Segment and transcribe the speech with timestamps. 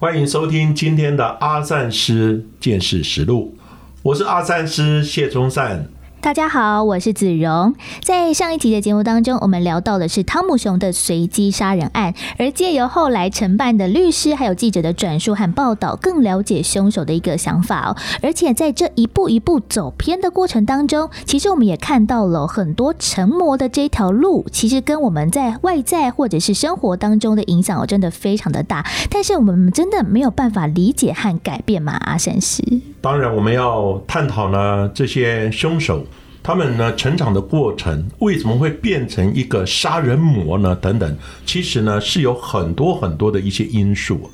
[0.00, 3.54] 欢迎收听今天的阿善师见识实录，
[4.00, 5.86] 我是阿善师谢忠善。
[6.22, 7.74] 大家好，我是子荣。
[8.02, 17.96] 在上一集的节目当中，我们聊到的是汤姆熊的随机杀人案，而借由后来承办的律师还有记者的转述和报道，更了解凶手的一个想法哦。
[18.22, 28.84] 而且在这一步一步走偏的过程当中，其实我们也看到了很多成魔的这条路，其实跟我们在外在或者是生活当中的影响哦，真的非常的大。
[29.08, 31.92] 但是我们真的没有办法理解和改变吗？
[32.04, 32.62] 阿神师？
[33.00, 36.06] 当然，我们要探讨呢这些凶手。
[36.42, 40.74] 他们呢成长的过程为什么会变成一个杀人魔呢？
[40.76, 44.30] 等等，其实呢是有很多很多的一些因素。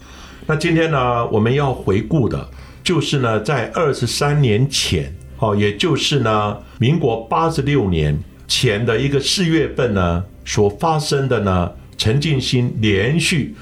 [0.46, 2.48] 那今天呢我们要回顾的，
[2.84, 13.56] 就是呢在二十三年前，哦，也就是呢民国八十六年前的一个四月份呢所发生的呢陈进兴连续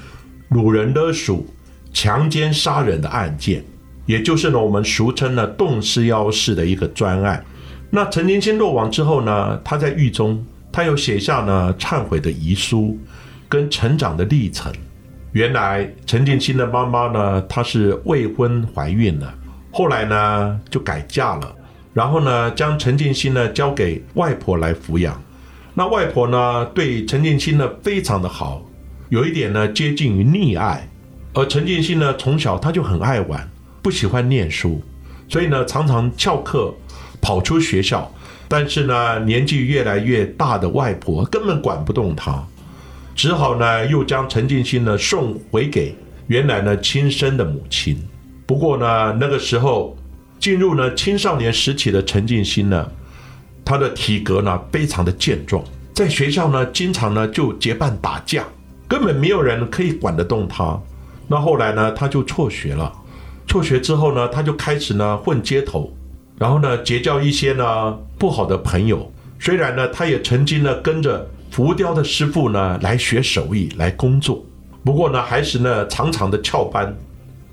[0.51, 1.47] 掳人勒赎、
[1.91, 3.63] 强奸杀人的案件，
[4.05, 7.43] 也就是呢我们俗称呢洞师幺式的一个专案。
[7.89, 9.59] 那陈金星落网之后呢？
[9.63, 12.99] 他在狱中，他有写下呢忏悔的遗书，
[13.47, 14.73] 跟成长的历程。
[15.31, 19.33] 原来陈建新的妈妈呢，她是未婚怀孕了，
[19.71, 21.55] 后来呢就改嫁了，
[21.93, 25.21] 然后呢将陈建新呢交给外婆来抚养。
[25.73, 28.65] 那外婆呢对陈建新呢非常的好，
[29.09, 30.89] 有一点呢接近于溺爱。
[31.33, 33.49] 而陈建新呢从小他就很爱玩，
[33.85, 34.81] 不喜欢念书，
[35.29, 36.73] 所以呢常常翘课。
[37.21, 38.11] 跑出学校，
[38.47, 42.43] 但是呢，年纪越来越大的外婆根本管不动他，
[43.15, 45.95] 只好呢，又将陈静心呢送回给
[46.27, 47.97] 原来呢亲生的母亲。
[48.45, 49.97] 不过呢，那个时候
[50.39, 52.91] 进入呢青少年时期的陈静心呢，
[53.63, 58.45] 他的体格呢非常的健壮，在学校呢经常呢就结伴打架，
[58.87, 60.79] 根本没有人可以管得动他。
[61.27, 62.93] 那后来呢，他就辍学了，
[63.47, 65.91] 辍学之后呢，他就开始呢混街头。
[66.37, 69.09] 然后呢，结交一些呢不好的朋友。
[69.39, 74.43] 虽然呢，他也曾经呢跟着浮雕的师傅呢来学手艺来工作，
[74.83, 76.93] 不过呢，还是呢常常的翘班，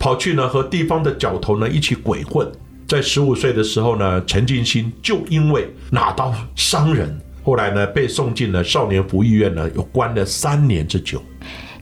[0.00, 2.50] 跑去呢和地方的角头呢一起鬼混。
[2.88, 11.22] 在十五岁的时候呢，陈进兴就因为拿刀伤人，后来呢被送进了少年福利院呢，又关了三年之久。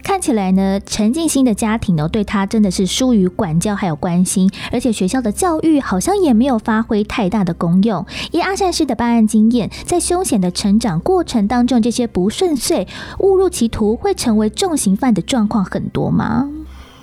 [0.03, 8.05] 看起来呢，陈静心的家庭呢，对他真的是疏于管教还有关心，而且学校的教育好像也没有发挥太大的功用。
[8.31, 12.87] 以阿善师的办案经验，在凶险的成长过程当中，这些不顺遂、
[13.19, 16.49] 误入歧途，会成为重刑犯的状况很多吗？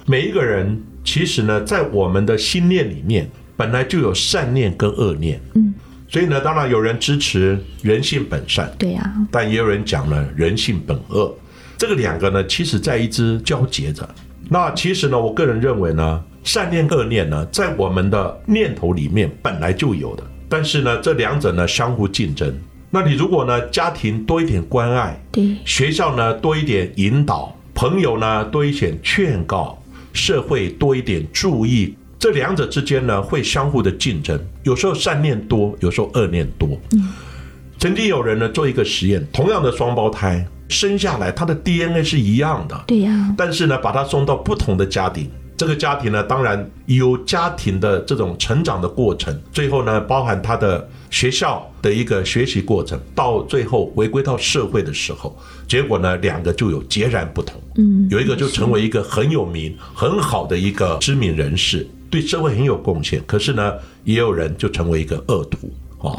[0.07, 5.41] 每一个人其实呢，在我们的心念里面，本来就有善念跟恶念。
[5.55, 5.75] 嗯，
[6.09, 11.35] 所以呢，当然有人支持人性本善，对呀，但也有人讲了，人性本恶。
[11.79, 14.07] 这个两个呢，其实在一直交结着。
[14.51, 20.25] 那其实呢，我个人认为呢，善念恶念呢，在我们的念头里面本来就有的。
[20.49, 22.53] 但是呢，这两者呢相互竞争。
[22.91, 29.81] 那你如果呢，家庭多一点关爱，对，学校呢多一点引导，朋友呢多一点劝告，
[30.13, 34.41] 社会多一点注意，这两者之间呢会相互的竞争。
[34.65, 36.69] 有时候善念多，有时候恶念多。
[36.93, 37.13] 嗯，
[37.79, 40.45] 曾经有人呢做一个实验，同样的双胞胎。
[40.69, 43.35] 生下来，他的 DNA 是一样的，对呀。
[43.37, 55.37] 但是呢，把他送到不同的家庭，这个家庭呢，当然有家庭的这种成长的过程，最后呢，包含他的学校的一个学习过程，到最后回归到社会的时候，
[55.67, 57.61] 结果呢，两个就有截然不同。
[57.77, 63.23] 嗯，有一个就成为一个很有名、很好的一个知名人士，对社会很有贡献。
[63.27, 63.73] 可是呢，
[64.05, 66.15] 也有人就成为一个恶徒哦。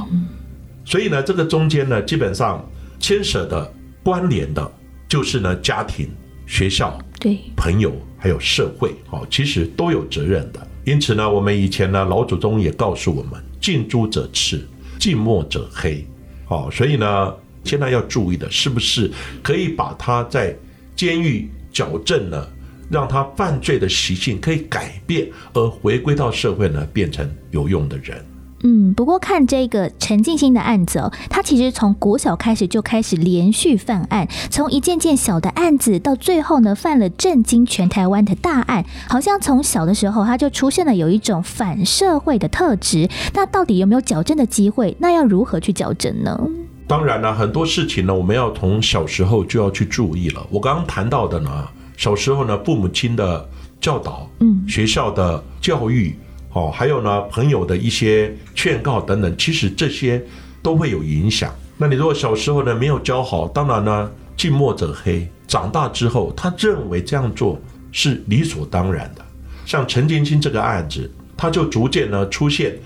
[0.85, 2.67] 所以呢，这个中间呢，基本上
[2.99, 3.73] 牵涉的。
[4.09, 4.71] 关联的，
[5.07, 6.09] 就是呢，家庭、
[6.47, 10.67] 学校、对朋友还有社会，哦，其实都有责任的。
[10.83, 14.67] 因此呢，我们以前呢，老祖宗也告诉我们：近朱者赤，
[14.97, 16.03] 近墨者黑。
[16.45, 19.11] 好，所以呢，现在要注意的是不是
[19.43, 20.57] 可以把他在
[20.95, 22.47] 监狱矫正呢，
[22.89, 28.25] 让他犯罪的习性可以改变，而回归到社会呢，变成有用的人。
[28.63, 43.09] 嗯，不过看这个陈静心的案子哦，他其实从国小开始就开始连续犯案，从一件件小的案子到最后呢，犯了震惊全台湾的大案，好像从小的时候他就出现了有一种反社会的特质。
[43.33, 44.95] 那到底有没有矫正的机会？
[44.99, 46.37] 那要如何去矫正呢？
[46.85, 50.45] 当然了，很多事情呢，我们要从小时候就要去注意了。
[50.49, 51.65] 我刚刚谈到的呢，
[51.95, 53.47] 小时候呢，父母亲的
[53.79, 56.13] 教导，嗯，学校的教育。
[56.53, 60.23] 哦，还有呢，朋友的一些劝告等等，其实这些
[60.63, 61.53] 都会有影响。
[61.77, 65.29] 那你如果小时候呢没有教好，当然呢，近墨者黑。
[65.47, 67.59] 长大之后，他认为这样做
[67.91, 69.25] 是理所当然的。
[69.65, 72.77] 像陈建清这个案子，他就逐渐呢出现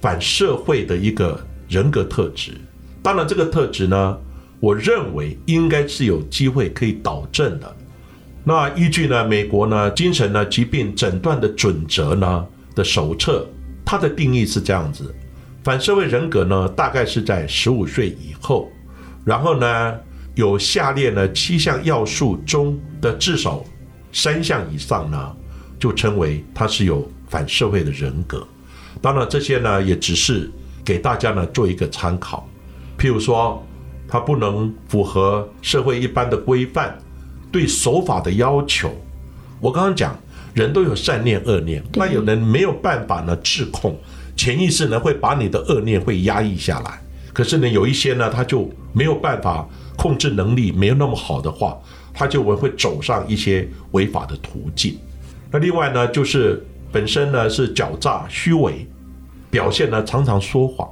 [0.00, 2.52] 反社会的一个人格特质。
[3.02, 4.18] 当然，这个特质呢，
[4.60, 7.76] 我认为应该是有机会可以导正的。
[8.44, 12.46] 那依据呢，美国呢精神呢疾病诊断的准则呢。
[12.74, 13.46] 的手册，
[13.84, 15.14] 它的定义是这样子：
[15.62, 18.70] 反社会人格呢，大概是在十五岁以后，
[19.24, 19.98] 然后呢，
[20.34, 23.62] 有下列呢七项要素中的至少
[24.12, 25.36] 三项以上呢，
[25.78, 28.46] 就称为他是有反社会的人格。
[29.00, 30.50] 当然，这些呢也只是
[30.84, 32.48] 给大家呢做一个参考。
[32.98, 33.62] 譬如说，
[34.08, 36.98] 他不能符合社会一般的规范，
[37.50, 38.90] 对守法的要求。
[39.60, 40.16] 我刚刚讲。
[40.54, 43.96] 人都有善念恶念，那有人没有办法呢自控，
[44.36, 47.00] 潜意识呢会把你的恶念会压抑下来。
[47.32, 49.66] 可是呢，有一些呢他就没有办法
[49.96, 51.78] 控制能力没有那么好的话，
[52.12, 54.98] 他就会会走上一些违法的途径。
[55.50, 58.86] 那另外呢，就是本身呢是狡诈虚伪，
[59.50, 60.86] 表现呢常常说谎，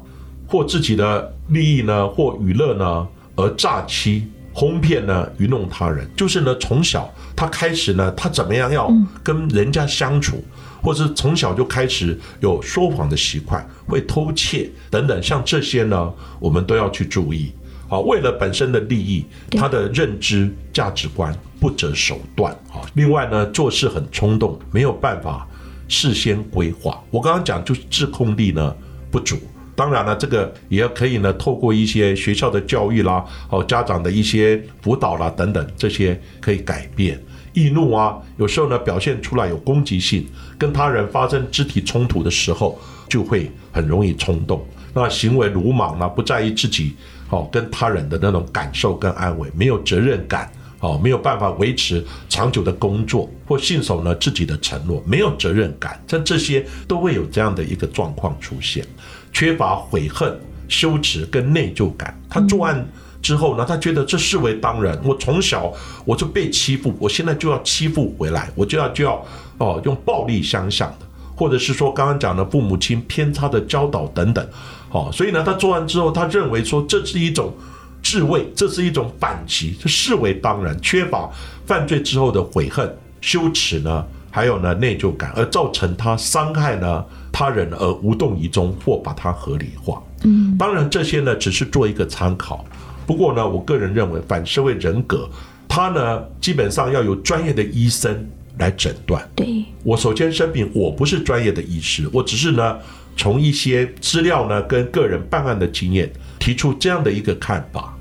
[0.47, 3.07] 或自己的利益呢或娱乐呢
[3.37, 4.27] 而诈欺。
[4.53, 8.93] 哄骗呢，愚弄他人，就是呢，从小他开始呢，他怎么样要
[9.23, 10.43] 跟人家相处，
[10.83, 17.53] 或者是从小就开始有说谎的习惯，会偷窃等等，像这些呢，我们都要去注意。
[17.89, 22.83] 好，为了本身的利益，他的认知价值观不择手段啊。
[22.95, 25.47] 另外呢，做事很冲动，没有办法
[25.89, 27.03] 事先规划。
[27.11, 28.75] 我刚刚讲就是自控力呢
[29.11, 29.37] 不足。
[29.81, 37.19] 当然了，这个也要可以呢，透过一些学校的教育啦，哦，家长的一些辅导啦等等，这些可以改变。
[37.55, 40.27] 易怒啊，有时候呢表现出来有攻击性，
[40.59, 42.79] 跟他人发生肢体冲突的时候，
[43.09, 44.63] 就会很容易冲动。
[44.93, 46.95] 那行为鲁莽呢，不在意自己
[47.31, 58.85] 哦跟他人的那种感受跟安慰，没有责任感哦，没有办法维持长久的工作或信守呢自己的承诺，没有责任感，像这些都会有这样的一个状况出现。
[59.33, 60.39] 缺乏悔恨、
[60.69, 62.19] 羞耻跟内疚感。
[62.29, 62.87] 他作案
[63.23, 64.99] 之后呢，他觉得这视为当然。
[65.05, 65.73] 我从小
[66.05, 69.25] 我就被欺负，我现在就要欺负回来，我就要就要
[69.59, 71.07] 哦用暴力相向的，
[71.37, 74.47] 或者是说刚刚讲的父母亲偏差的教导等等。
[74.91, 77.55] 哦，所以呢，他作案之后，他认为说这是一种
[78.03, 80.77] 自卫，这是一种反击，这视为当然。
[80.81, 81.31] 缺乏
[81.67, 82.91] 犯罪之后的悔恨、
[83.21, 87.05] 羞耻呢，还有呢内疚感，而造成他伤害呢。
[87.33, 90.03] 他人而无动于衷，或把它合理化。
[90.25, 92.65] 嗯，当然这些呢只是做一个参考。
[93.07, 95.27] 不过呢，我个人认为反社会人格，
[95.67, 98.29] 它呢基本上要有专业的医生
[98.59, 99.27] 来诊断。
[99.35, 102.79] 对，我首先声明，我不是专业的医师，我只是呢
[103.17, 107.97] 从一些资料呢跟个人办案的经验提出这样的一个看法。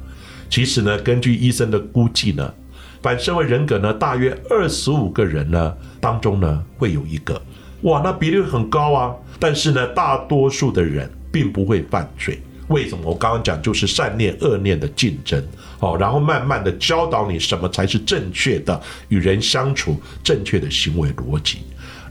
[0.49, 2.51] 其实呢，根据医生的估计呢，
[3.01, 7.41] 反社会人格呢大约二十五个人呢当中呢会有一个。
[7.83, 9.15] 哇，那比例很高啊！
[9.39, 12.37] 但是呢，大多数的人并不会犯罪。
[12.67, 13.03] 为什么？
[13.05, 15.41] 我刚刚讲就是善念恶念的竞争，
[15.79, 21.59] 哦，然后慢慢的教导你什么才是正确的与人相处正确的行为逻辑。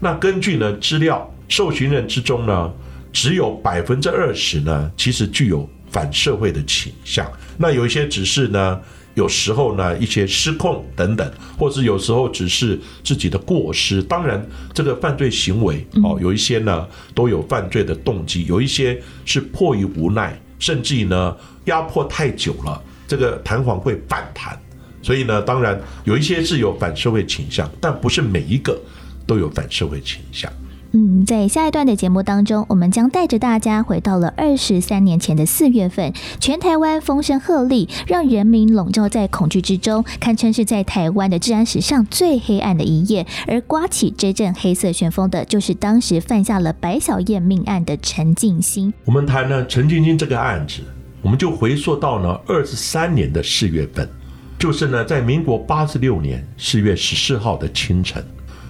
[0.01, 2.73] 那根据呢资料，受询人之中呢，
[3.13, 7.31] 只有百分之二十呢，其实具有反社会的倾向。
[7.59, 8.81] 那有一些只是呢。
[9.19, 14.01] 有时候呢，一些失控等等，或是有时候只是自己的过失。
[14.01, 14.41] 当然，
[14.73, 21.35] 这个犯罪行为哦，有一些呢都有犯罪的动机，有一些是迫于无奈，甚至于呢
[21.65, 24.57] 压迫太久了，这个弹簧会反弹。
[25.01, 28.79] 所以呢，当然有一些是有反社会倾向，但不是每一个
[29.27, 30.49] 都有反社会倾向。
[30.91, 43.27] 嗯，在下一段的节目当中，我们将带着大家回到了二十三年前的四月份，全台湾风声鹤唳，让人民笼罩在恐惧之中，堪称是在台湾的治安史上最黑暗的一夜。
[43.45, 48.91] 而刮起这阵黑色旋风的，就是当时犯下了白小燕命案的陈静心。
[49.05, 50.81] 我们谈呢陈静心这个案子，
[51.21, 54.09] 我们就回溯到呢二十三年的四月份，
[54.57, 58.25] 就是呢在民国八十六年四月十四号的清晨。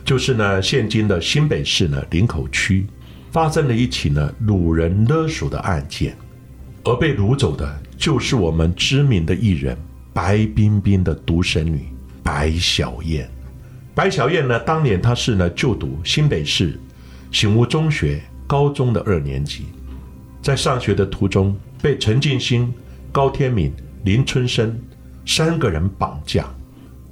[0.09, 2.87] 就是呢，现今的新北市呢林口区，
[3.31, 6.17] 发生了一起呢掳人勒索的案件，
[6.83, 9.77] 而被掳走的就是我们知名的艺人
[10.11, 11.89] 白冰冰的独生女
[12.23, 13.29] 白小燕。
[13.93, 16.79] 白小燕呢，当年她是呢就读新北市
[17.31, 19.67] 醒悟中学高中的二年级，
[20.41, 22.73] 在上学的途中被陈进兴、
[23.11, 23.71] 高天敏、
[24.05, 24.75] 林春生
[25.23, 26.47] 三个人绑架，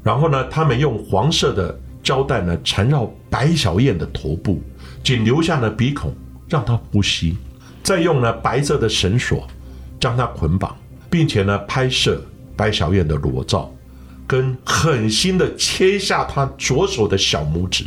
[0.01, 4.63] 然后呢，他们用黄色的胶带呢缠绕白小燕的头部。
[5.03, 6.15] 仅留下了鼻孔，
[6.47, 7.35] 让她呼吸，
[7.83, 9.45] 再用呢白色的绳索
[9.99, 10.73] 将她捆绑，
[11.09, 12.21] 并且呢拍摄
[12.55, 13.69] 白小燕的裸照，
[14.25, 17.83] 跟狠心的切下他左手的小拇指，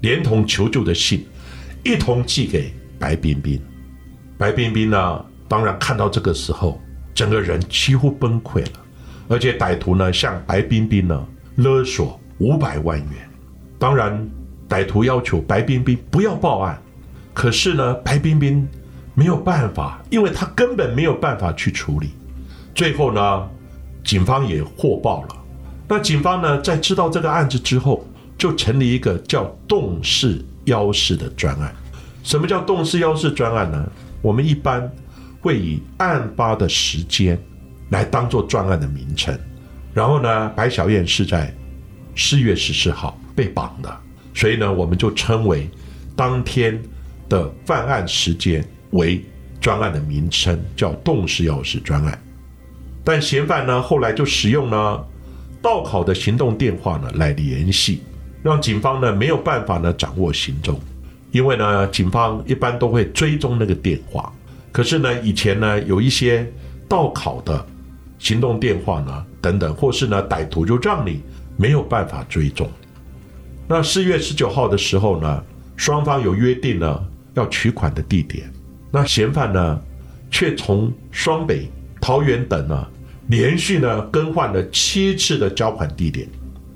[0.00, 1.26] 连同求救的信，
[1.84, 3.60] 一同寄给白冰冰。
[4.38, 6.80] 白冰冰呢，当然看到这个时候，
[7.12, 8.72] 整个人几乎崩溃了，
[9.26, 13.25] 而且歹徒呢向白冰冰呢勒索五百万元，
[13.78, 14.28] 当然。
[14.68, 16.76] 歹徒要求白冰冰不要报案，
[17.32, 18.66] 可是呢，白冰冰
[19.14, 22.10] 没有办法，因为他根本没有办法去处理。
[22.74, 23.48] 最后呢，
[24.02, 25.36] 警方也获报了。
[25.86, 28.04] 那警方呢，在知道这个案子之后，
[28.36, 31.72] 就成立一个叫“动视幺式”的专案。
[32.24, 33.88] 什么叫“动视幺式”专案呢？
[34.20, 34.90] 我们一般
[35.40, 37.40] 会以案发的时间
[37.90, 39.38] 来当做专案的名称。
[39.94, 41.54] 然后呢，白小燕是在
[42.16, 43.96] 四月十四号被绑的。
[44.34, 45.70] 所以呢，我们就称为
[46.16, 46.82] 当天
[47.28, 49.24] 的犯案时间为
[49.60, 52.18] 专案的名称，叫“动式钥匙专案”。
[53.04, 55.06] 但嫌犯呢，后来就使用了
[55.62, 58.02] 盗考的行动电话呢来联系，
[58.42, 60.78] 让警方呢没有办法呢掌握行踪。
[61.32, 64.32] 因为呢，警方一般都会追踪那个电话，
[64.72, 66.50] 可是呢，以前呢有一些
[66.88, 67.64] 盗考的
[68.18, 71.22] 行动电话呢等等，或是呢歹徒就让你
[71.56, 72.70] 没有办法追踪。
[73.68, 75.44] 那四月十九号的时候呢，
[75.76, 77.04] 双方有约定了
[77.34, 78.48] 要取款的地点。
[78.92, 79.80] 那嫌犯呢，
[80.30, 81.68] 却从双北、
[82.00, 82.86] 桃园等呢，
[83.28, 86.28] 连续呢更换了七次的交款地点。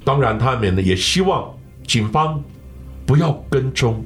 [0.05, 1.55] 当然，他们呢也希望
[1.87, 2.43] 警方
[3.07, 4.05] 不要跟踪，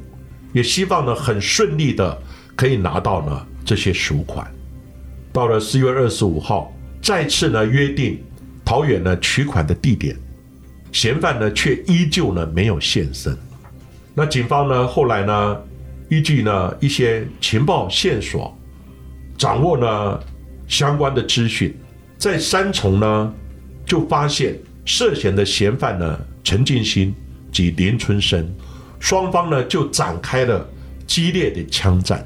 [0.53, 2.23] 也希望呢很顺利的
[2.55, 4.47] 可以拿到呢这些赎款。
[5.33, 8.23] 到了四月二十五号，再次呢约定
[8.63, 10.15] 桃园呢取款的地点。
[10.95, 13.37] 嫌犯呢，却依旧呢没有现身。
[14.15, 15.61] 那警方呢，后来呢，
[16.09, 18.57] 依据呢一些情报线索，
[19.37, 20.21] 掌握呢
[20.69, 21.75] 相关的资讯，
[22.17, 23.35] 在三重呢
[23.85, 27.13] 就发现涉嫌的嫌犯呢陈进兴
[27.51, 28.49] 及林春生，
[29.01, 30.65] 双方呢就展开了
[31.09, 32.25] 激烈的枪战，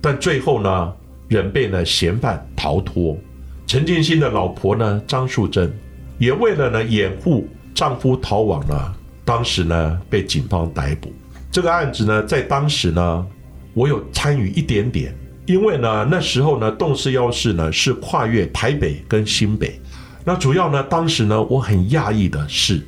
[0.00, 0.92] 但最后呢
[1.28, 3.16] 仍被呢嫌犯逃脱。
[3.64, 5.72] 陈进兴的老婆呢张素贞，
[6.18, 7.48] 也为了呢掩护。
[7.78, 8.92] 丈夫逃亡了，
[9.24, 11.12] 当时呢被警方逮捕。
[11.48, 13.24] 这个案子呢，在当时呢，
[13.72, 15.14] 我有参与一点点，
[15.46, 19.80] 因为呢那时候呢，动视幺式呢是跨越台北跟新北。
[20.24, 22.84] 那主要呢，当时呢我很讶异的是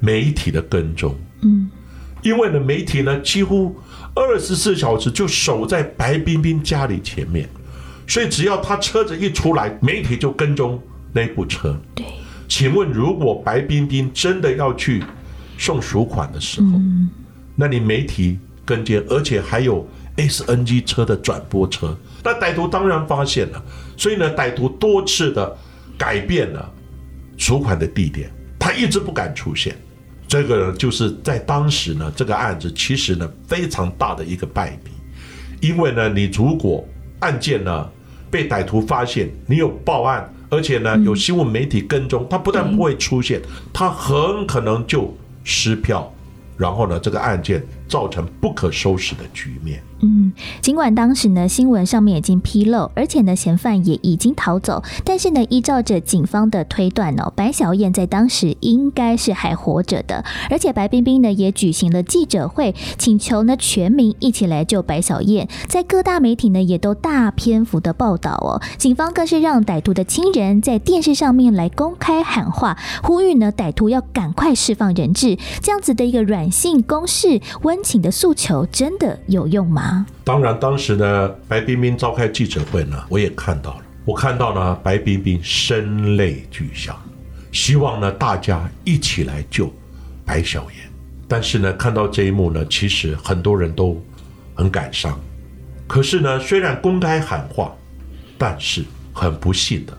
[0.00, 1.70] 媒体的跟踪，嗯，
[2.22, 3.76] 因为呢媒体呢几乎
[4.12, 7.48] 二十四小时就守在白冰冰家里前面，
[8.08, 10.82] 所以只要他车子一出来，媒体就跟踪
[11.12, 11.80] 那部车。
[11.94, 12.04] 对。
[12.54, 15.02] 请问，如果白冰冰真的要去
[15.56, 16.78] 送赎款的时候，
[17.56, 23.64] 那你媒体跟进，而且还有 SNG 车的转播车，那歹徒当然发现了，
[23.96, 25.56] 所以呢，歹徒多次的
[25.96, 26.70] 改变了
[27.38, 29.74] 赎款的地点，他一直不敢出现。
[30.28, 34.90] 这个呢就是在当时呢，这个案子其实呢非常大的一个败笔，
[35.66, 36.86] 因为呢，你如果
[37.20, 37.88] 案件呢
[38.30, 40.30] 被歹徒发现，你有报案。
[40.52, 43.40] 而且呢，有新闻媒体跟踪，他不但不会出现，
[43.72, 46.12] 他很可能就失票，
[46.58, 49.82] 然后呢，这个案件造成不可收拾的局面。
[50.00, 50.32] 嗯，
[50.62, 80.06] 尽管当时呢新闻上面已经披露，而且呢嫌犯也已经逃走，但是呢依照着警方的推断哦，白小燕在当时应该是还活着的，而且白冰冰呢也举行了记者会，请求呢全民一起来救白小燕，在各大媒体呢也都大篇幅的报道哦，警方更是让歹徒的亲人在电视上面来公开喊话，呼吁呢歹徒要赶快释放人质，这样子的一个软性攻势、温请的诉求，真的有用吗？
[80.24, 83.82] 当然，当时呢，白冰冰召开记者会呢，我也看到了。
[84.04, 86.96] 我看到呢，白冰冰声泪俱下，
[87.52, 89.72] 希望呢大家一起来救
[90.24, 90.90] 白小燕。
[91.28, 94.00] 但是呢，看到这一幕呢，其实很多人都
[94.54, 95.18] 很感伤。
[95.86, 97.74] 可是呢，虽然公开喊话，
[98.36, 99.96] 但是很不幸的，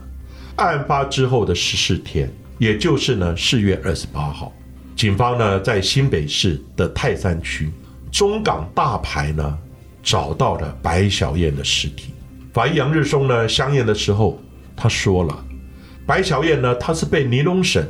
[0.56, 4.52] 案发之后的十四天，也就是呢四月二十八号，
[4.96, 7.70] 警方呢在新北市的泰山区。
[8.12, 9.58] 中港大排呢，
[10.00, 12.12] 找到了白小燕的尸体。
[12.52, 14.40] 法医杨日松呢相验的时候，
[14.76, 15.44] 他说了，
[16.06, 17.84] 白小燕呢，她是被尼龙绳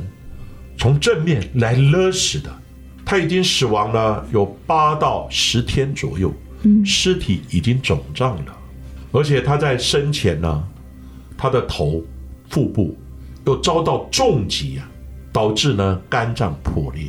[0.77, 2.51] 从正面来勒死的，
[3.05, 6.33] 她已经死亡了有八到十天左右，
[6.83, 8.57] 尸体已经肿胀了，
[9.11, 10.67] 而且她在生前呢，
[11.37, 12.03] 她的头、
[12.49, 12.97] 腹部
[13.45, 14.89] 又遭到重击啊，
[15.35, 17.07] 导致呢肝脏破裂，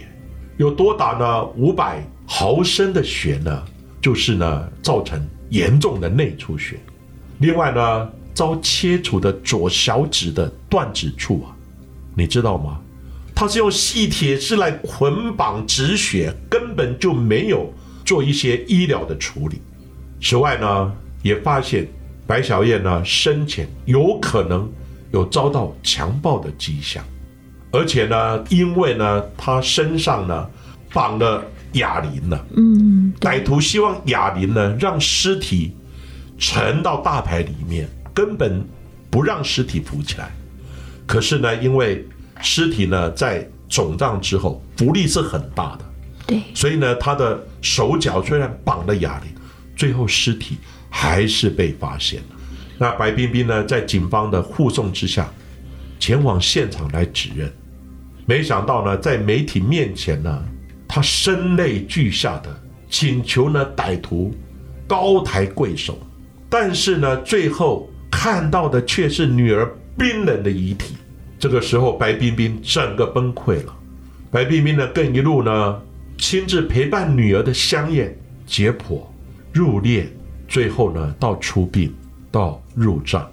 [0.57, 3.63] 有多达呢五百毫升的血呢，
[4.03, 6.81] 就是呢造成严重的内出血。
[7.39, 11.55] 另外呢，遭切除的左小指的断指处啊，
[12.17, 12.81] 你知道吗？
[13.33, 17.73] 他是用细铁丝来捆绑止血，根本就没有
[18.05, 19.63] 做一些医疗的处理。
[20.21, 20.93] 此外呢，
[21.23, 21.87] 也发现
[22.27, 24.69] 白小燕呢生前有可能
[25.13, 27.05] 有遭到强暴的迹象，
[27.71, 30.49] 而且呢，因为呢他身上呢
[30.93, 35.75] 绑了哑铃呢，嗯，歹徒希望哑铃呢让尸体。
[36.39, 38.63] 沉到大海里面，根本
[39.09, 40.31] 不让尸体浮起来。
[41.07, 42.07] 可是呢，因为
[42.43, 45.85] 尸体呢在肿胀之后，浮力是很大的，
[46.27, 49.33] 对，所以呢，他的手脚虽然绑了哑铃，
[49.75, 50.59] 最后尸体
[50.91, 52.37] 还是被发现了。
[52.77, 55.33] 那白冰冰呢，在警方的护送之下，
[55.99, 57.53] 前往现场来指认。
[58.27, 60.45] 没想到呢，在媒体面前呢，
[60.89, 64.35] 他声泪俱下的请求呢歹徒
[64.87, 65.99] 高抬贵手。
[66.49, 70.95] 但是呢，最后看到的却是女儿冰冷的遗体。
[71.39, 73.77] 这个时候，白冰冰整个崩溃了。
[74.31, 75.83] 白冰冰呢，更一路呢
[76.19, 79.03] 亲自陪伴女儿的香艳、解剖、
[79.53, 80.07] 入殓，
[80.49, 81.95] 最后呢到出殡、
[82.31, 83.31] 到入葬。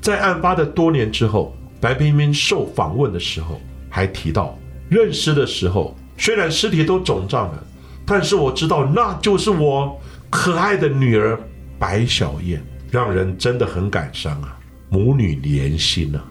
[0.00, 3.60] 在案发的多年之后，白冰冰受访问的时候
[3.90, 7.62] 还提到，认尸的时候虽然尸体都肿胀了，
[8.06, 10.00] 但是我知道那就是我
[10.30, 11.38] 可爱的女儿。
[11.78, 14.56] 白小燕让人真的很感伤啊，
[14.88, 16.24] 母女连心啊。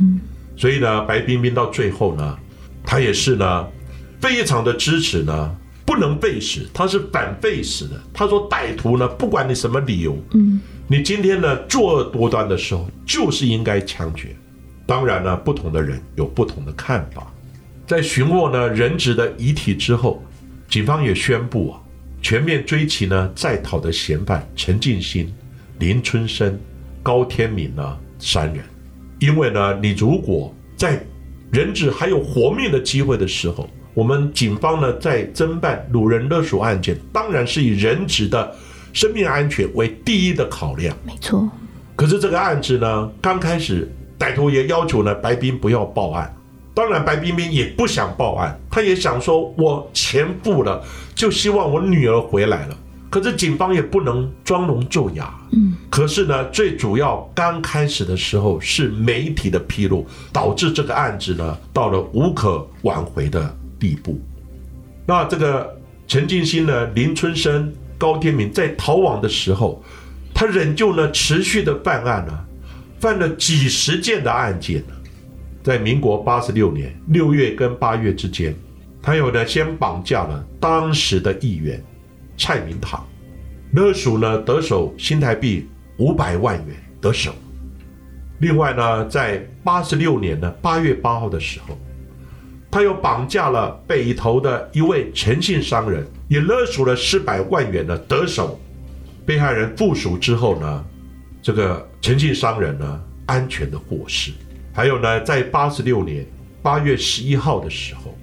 [0.00, 0.18] 嗯，
[0.56, 2.36] 所以呢，白冰冰到最后呢，
[2.82, 3.68] 她也是呢，
[4.20, 5.54] 非常的支持呢，
[5.86, 8.00] 不能背死，她是反背死的。
[8.12, 14.34] 她说歹徒呢，不管你什么理由，嗯，你今天呢作恶多端的时候，就是应该枪决。
[14.88, 17.30] 当然呢，不同的人有不同的看法。
[17.86, 20.22] 在寻获呢人质的遗体之后，
[20.66, 21.80] 警方也宣布啊。
[22.22, 25.30] 全面追缉呢在逃的嫌犯陈进兴、
[25.78, 26.58] 林春生、
[27.02, 28.64] 高天明呢三人，
[29.18, 30.98] 因为呢，你如果在
[31.52, 38.56] 人质还有活命的机会的时候，我们警方呢在侦办掳人勒索案件，当然是以人质的
[38.94, 40.96] 生命安全为第一的考量。
[41.04, 41.46] 没错。
[41.94, 43.86] 可是这个案子呢，刚开始
[44.18, 46.34] 歹徒也要求呢白冰不要报案。
[46.74, 50.80] 当然，白冰冰也不想报案，她也想说，我钱付了，
[51.12, 52.76] 就希望我女儿回来了。
[53.10, 55.34] 可是警方也不能装聋作哑。
[55.50, 55.74] 嗯。
[55.90, 64.20] 可是呢，最主要刚开始的时候是媒体的披露，导致这个案子呢到了无可挽回的地步。
[65.04, 65.76] 那这个
[66.06, 69.82] 陈进兴呢、林春生、高天明在逃亡的时候，
[70.32, 72.38] 他仍旧呢持续的办案呢，
[73.00, 74.94] 犯了几十件的案件呢。
[75.62, 78.54] 在民国八十六年六月跟八月之间，
[79.02, 81.82] 他有呢先绑架了当时的议员
[82.38, 83.06] 蔡明堂，
[83.72, 87.34] 勒索呢得手新台币五百万元得手。
[88.38, 91.76] 另外呢，在八十六年的八月八号的时候，
[92.70, 98.58] 他又绑架了北投的一位诚信商人，也勒索了四百万元的得手。
[99.26, 100.84] 被害人附属之后呢，
[101.42, 104.32] 这个诚信商人呢安全的获释。
[104.72, 106.24] 还有呢，在八十六年
[106.62, 108.16] 八月十一号的时候，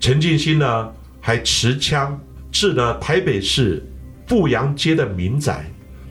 [0.00, 2.18] 陈进兴呢还持枪
[2.50, 3.84] 至呢台北市
[4.26, 5.64] 富阳街的民宅，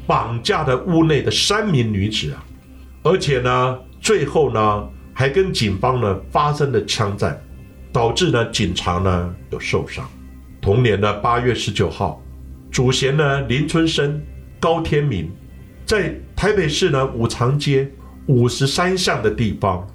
[0.05, 2.45] 绑架的屋内的三名女子啊，
[3.03, 7.41] 而且呢，最后呢还跟警方呢发生了枪战，
[7.91, 10.07] 导致呢警察呢有受伤。
[10.61, 12.21] 同年的八月十九号，
[12.69, 14.21] 主嫌呢林春生、
[14.59, 15.31] 高天明，
[15.87, 17.89] 在台北市呢五常街。
[18.29, 19.87] 五十三巷的地方，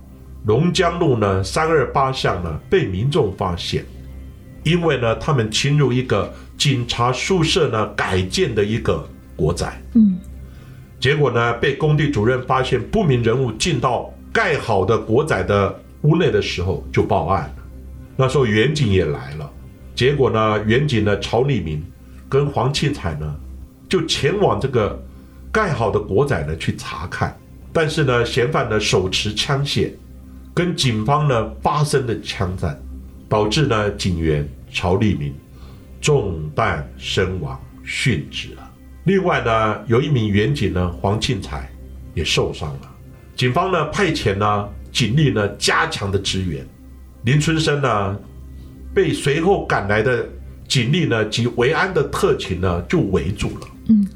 [0.46, 3.84] 龙江路呢三二八巷呢被民众发现，
[4.62, 10.18] 因为呢他们侵入一个警察宿舍呢改建的一个国宅，嗯，
[10.98, 17.62] 结果呢被工地主任发现不明人物进到盖好的国宅的屋内的时候就报案了，
[18.16, 19.52] 那时候远警也来了，
[19.94, 21.84] 结果呢远警呢曹立明
[22.30, 23.36] 跟黄庆彩呢
[23.90, 24.98] 就前往这个
[25.52, 27.36] 盖好的国宅呢去查看。
[27.72, 29.92] 但是呢，嫌犯呢手持枪械，
[30.52, 32.78] 跟警方呢发生了枪战，
[33.28, 35.34] 导致呢警员曹立明
[36.00, 38.70] 中弹身亡殉职了。
[39.04, 41.70] 另外呢，有一名员警呢，黄庆才
[42.14, 42.94] 也受伤了。
[43.34, 46.66] 警方呢派遣呢警力呢加强的支援，
[47.24, 48.18] 林春生呢
[48.94, 50.28] 被随后赶来的
[50.68, 53.66] 警力呢及维安的特勤呢就围住了。
[53.88, 54.06] 嗯，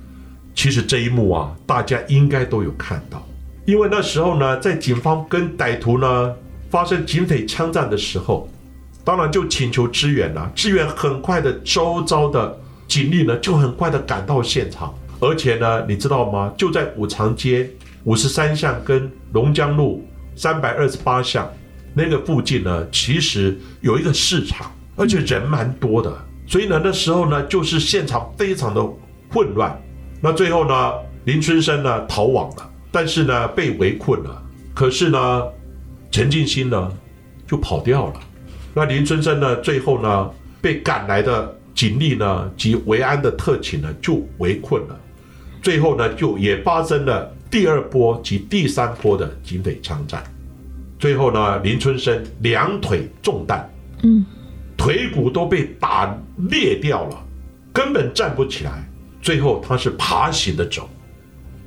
[0.56, 3.24] 其实这一幕啊，大家应该都有看到，
[3.66, 6.34] 因为那时候呢，在警方跟歹徒呢
[6.70, 8.48] 发生警匪枪战的时候，
[9.04, 10.50] 当然就请求支援了。
[10.54, 16.52] 支援很快的，周遭的警力呢就很快的赶到现场，而且呢，你知道吗？
[16.56, 17.70] 就在五常街。
[18.04, 20.02] 五十三巷跟龙江路
[20.36, 21.50] 三百二十八巷
[21.92, 26.16] 那个附近呢，其实有一个市场，而且人蛮多的，
[26.46, 28.80] 所以呢，那时候呢，就是现场非常的
[29.28, 29.76] 混乱。
[30.20, 30.92] 那最后呢，
[31.24, 34.42] 林春生呢逃亡了，但是呢被围困了。
[34.74, 35.42] 可是呢，
[36.10, 36.92] 陈进兴呢
[37.46, 38.14] 就跑掉了。
[38.74, 45.00] 那林春生呢，最后呢被赶来的警力呢及维安的特勤呢就围困了。
[45.62, 47.32] 最后呢，就也发生了。
[47.48, 50.20] 第二波及第三波的警匪枪战，
[50.98, 53.70] 最后呢，林春生两腿中弹，
[54.02, 54.26] 嗯，
[54.76, 56.12] 腿骨都被打
[56.50, 57.24] 裂掉了，
[57.72, 58.84] 根本站不起来。
[59.26, 60.88] 最后他是爬行的走，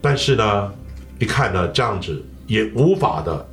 [0.01, 0.73] 但是呢，
[1.19, 3.45] 一看呢这样子也无法的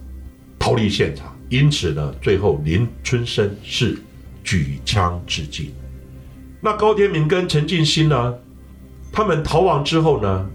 [0.60, 3.98] 逃离现场，因此呢，最后林春生是
[4.44, 5.74] 举枪自尽。
[6.60, 8.32] 那高天明跟陈进兴呢，
[9.10, 10.46] 他们逃亡之后呢，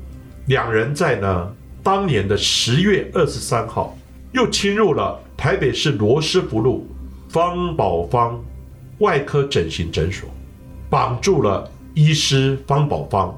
[0.46, 1.54] 两人在呢。
[1.84, 3.98] 当年的十月二十三号，
[4.34, 6.88] 又侵入了台北市罗斯福路
[7.28, 8.40] 方宝芳
[9.00, 10.30] 外科整形诊所，
[10.92, 13.36] 绑住了医师方宝芳，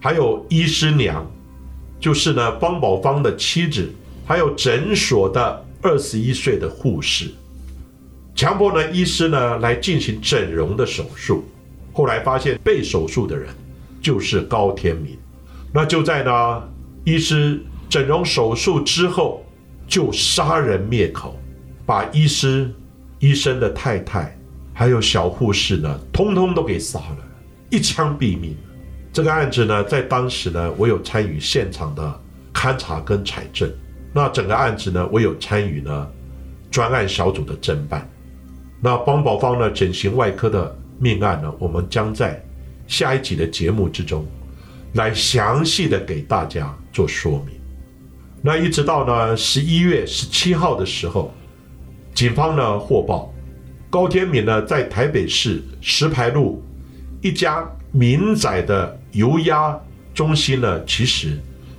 [0.00, 1.24] 还有医师娘，
[2.00, 3.88] 就是呢方宝芳的妻子，
[4.24, 7.30] 还有诊所的二十一岁的护士，
[8.34, 11.44] 强迫呢医师呢来进行整容的手术。
[11.92, 13.48] 后来发现被手术的人
[14.00, 15.16] 就是高天明，
[15.72, 16.62] 那就在呢
[17.04, 17.60] 医师。
[17.90, 19.44] 整容手术之后，
[19.88, 21.36] 就杀人灭口，
[21.84, 22.72] 把医师、
[23.18, 24.38] 医生的太太，
[24.72, 27.16] 还有小护士呢，通通都给杀了，
[27.68, 28.56] 一枪毙命。
[29.12, 32.20] 这个案子呢，在当时呢，我有参与现场的
[32.54, 33.68] 勘查跟采证。
[34.12, 36.08] 那整个案子呢，我有参与呢
[36.70, 38.08] 专案小组的侦办。
[38.80, 42.40] 那方宝方呢，整形外科的命案呢，我们将在
[42.86, 44.24] 下一集的节目之中，
[44.94, 47.60] 来详细的给大家做说明。
[48.42, 51.32] 那一直到呢十一月十七号的时候，
[52.14, 53.32] 警方呢获报，
[53.90, 56.62] 高天敏呢在台北市石牌路
[57.20, 59.78] 一家民宅的油压
[60.14, 61.38] 中心呢，其实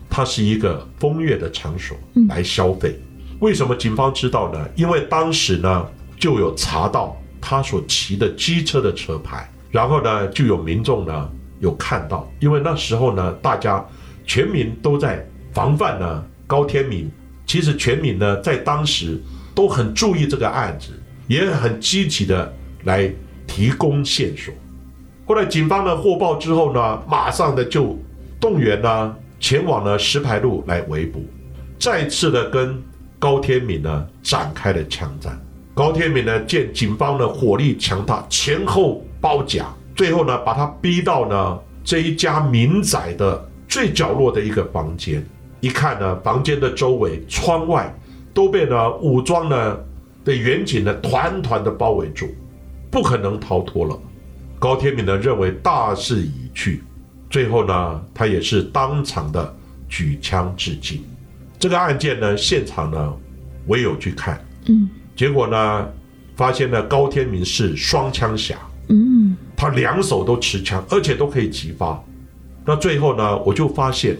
[0.10, 1.98] 它是一个风月的场所
[2.28, 3.00] 来消费。
[3.40, 4.70] 为什么警方知道呢？
[4.76, 13.84] 因为当时呢就有查到他所骑的机车的车牌，然后呢就有民众呢有看到，因为那时候呢大家
[14.26, 16.24] 全民都在防范呢。
[16.46, 17.10] 高天明，
[17.46, 19.18] 其实全民呢在当时
[19.56, 20.92] 都很注意这个案子，
[21.28, 23.10] 也很积极的来
[23.48, 24.54] 提供线索。
[25.32, 27.98] 后来警方呢获报之后呢，马上的就
[28.38, 31.24] 动员呢前往了石牌路来围捕，
[31.80, 32.78] 再次的跟
[33.18, 35.42] 高天明呢展开了枪战。
[35.74, 45.26] 高天明呢见警方的火力强大，前后包夹，最后呢把他逼到呢这一家民宅的最角落的一个房间。
[45.62, 47.90] 一看呢，房间的周围、窗外
[48.34, 49.80] 都被呢武装呢
[50.26, 52.28] 的远警呢团团的包围住，
[52.92, 53.98] 不可能逃脱了。
[54.62, 56.84] 高天明呢认为大势已去，
[57.32, 59.52] 最后呢他也是当场的
[59.90, 61.04] 举枪自尽。
[61.58, 63.12] 这个案件呢现场呢
[63.66, 65.90] 我有去看，嗯，结果呢
[66.36, 68.56] 发现呢高天明是双枪侠，
[68.90, 72.00] 嗯，他两手都持枪，而且都可以击发。
[72.64, 74.16] 那最后呢我就发现。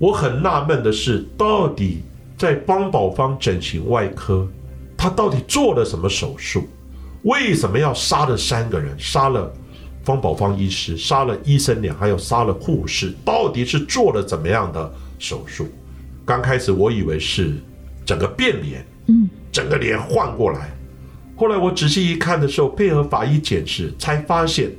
[0.00, 2.02] 我很纳闷的是，到底
[2.36, 4.46] 在方宝芳整形外科，
[4.96, 6.68] 他到底做了什么手术？
[7.22, 8.96] 为什么要杀了三个人？
[8.96, 9.52] 杀了
[10.08, 15.68] 方宝芳医师，杀了医生俩，还有杀了护士，到底是做了怎么样的手术？
[16.24, 17.58] 刚开始我以为是
[18.06, 20.70] 整个变脸，嗯，整个脸换过来。
[21.36, 24.70] 后来我仔细一看的时候，配合法医检视，才发现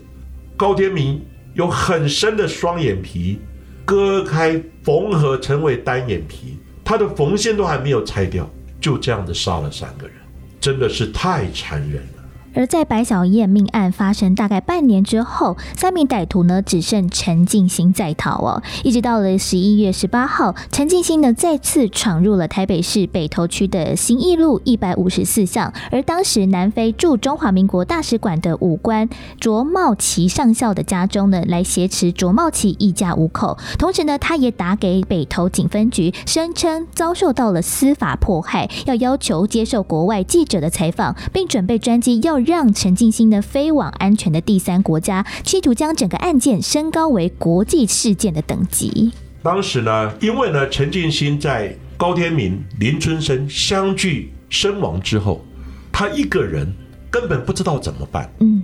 [0.58, 1.22] 高天明
[1.54, 3.40] 有很深的双眼皮。
[3.86, 8.50] 割开缝合成为单眼皮，他的缝线都还没有拆掉，
[8.82, 10.16] 就这样子杀了三个人，
[10.60, 12.19] 真的是太残忍了。
[12.56, 18.64] 而在白小燕命案发生大概半年之后，三名歹徒呢只剩陈进兴在逃哦。
[18.84, 29.08] 一直到了十一月十八号，陈进兴呢再次闯入了台北市北投区的新义路一百五十四巷，而当时南非驻中华民国大使馆的武官
[29.40, 33.58] 卓茂奇上校的家中呢，来挟持卓茂奇一家五口。
[33.78, 42.39] 同时呢，他也打给北投警分局，声称遭受到了司法迫害，要要求接受国外记者的采访，并准备专机要。
[42.44, 49.12] 让陈进兴呢飞往安全的第三国家，企图将整个案件升高为国际事件的等级。
[49.42, 55.46] 当时呢，因为呢，陈进兴在高天明、林春生相继身亡之后，
[55.92, 56.74] 他一个人
[57.10, 58.30] 根本不知道怎么办。
[58.40, 58.62] 嗯，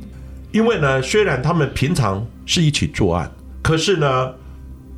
[0.51, 4.33] 因为呢，虽然他们平常是一起作案，可是呢，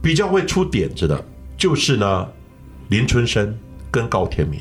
[0.02, 1.26] 比较会出点子的，
[1.58, 2.28] 就是呢，
[2.90, 3.56] 林春生
[3.92, 4.60] 跟高天明。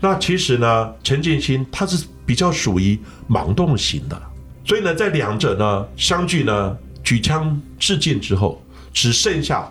[0.00, 2.06] 那其实呢，陈进兴他是。
[2.26, 4.20] 比较属于盲动型的，
[4.64, 9.70] 所以呢，在两者呢相距呢举枪致敬之后，只剩下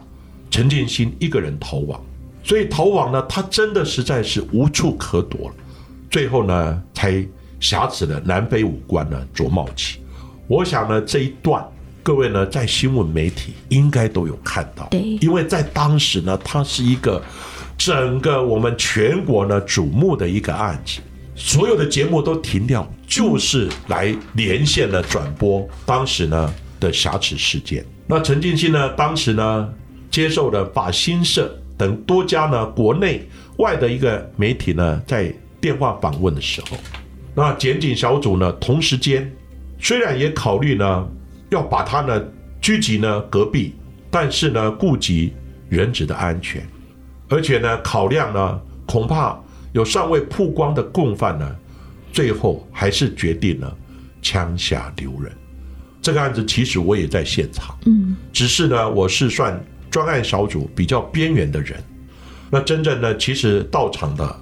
[0.51, 1.99] 陈建新一个人逃亡。
[2.43, 5.55] 所以逃亡呢，他真的实在是无处可躲了。
[6.11, 7.25] 最后呢，才
[7.59, 9.99] 挟持了南非武官呢卓茂奇。
[10.47, 11.65] 我想呢，这一段
[12.03, 17.23] 各位呢在新闻媒体应该都有看到，对，因为在当时呢，它是一个
[17.77, 20.99] 整个我们全国呢瞩目的一个案子。
[21.35, 27.83] 所有的节目都停掉，就是来连线了转播当时呢的瑕疵事件。
[28.05, 29.73] 那陈进兴呢，当时呢
[30.11, 36.77] 接受了法新社等多家呢国内外的一个媒体呢在电话访问的时候，
[37.33, 39.31] 那检警小组呢同时间
[39.79, 41.07] 虽然也考虑呢
[41.49, 42.23] 要把他呢
[42.61, 43.73] 拘集呢隔壁，
[44.11, 45.33] 但是呢顾及
[45.69, 46.63] 原子的安全，
[47.27, 49.42] 而且呢考量呢恐怕。
[49.73, 51.55] 有尚未曝光的共犯呢，
[52.11, 53.75] 最后还是决定了
[54.21, 55.31] 枪下留人。
[56.01, 59.59] 这个案子其实我也在现场，嗯，只是呢，我是算
[59.89, 61.83] 专案小组比较边缘的人。
[62.51, 64.39] 那真正呢，其实到场的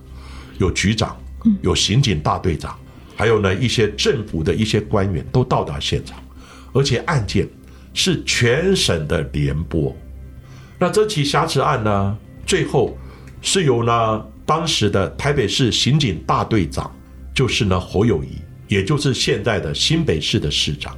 [0.58, 1.16] 有局长，
[1.62, 2.78] 有刑警大队长，
[3.16, 6.22] 还有呢一些政府的一些官员都到达现场，
[6.74, 7.48] 而且案件
[7.94, 9.96] 是全省的联播。
[10.78, 12.98] 那这起瑕疵案呢，最后
[13.42, 14.26] 是由呢。
[14.52, 16.94] 当时的台北市刑警大队长
[17.34, 18.32] 就是呢侯友谊，
[18.68, 20.94] 也就是现在的新北市的市长，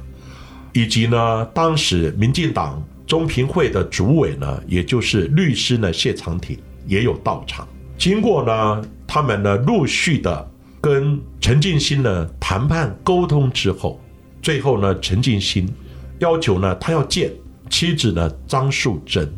[0.72, 7.68] 以及呢当时民进党中评会的主委呢，也就是律师呢谢长廷也有到场。
[7.96, 14.00] 经过呢他们呢陆续的跟陈进兴呢谈判沟通之后，
[14.42, 15.72] 最后呢陈进兴
[16.18, 17.30] 要求呢他要见
[17.70, 19.32] 妻子呢张树贞，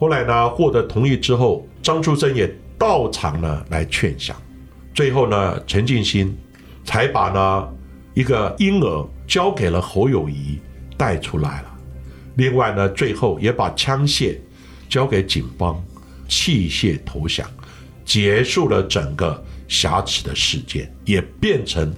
[0.00, 2.52] 后来呢获得同意之后，张树贞也。
[2.78, 4.36] 到场呢来劝降，
[4.94, 6.36] 最后呢，陈进兴
[6.84, 7.68] 才把呢
[8.14, 10.58] 一个婴儿交给了侯友谊
[10.96, 11.74] 带出来了。
[12.36, 14.36] 另外呢，最后也把枪械
[14.88, 15.82] 交给警方，
[16.28, 17.48] 弃械投降，
[18.04, 21.92] 结束了整个瑕疵的事件，也变成